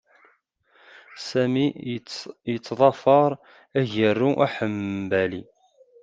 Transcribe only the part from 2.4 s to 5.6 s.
yettḍafar agaru aḥembali.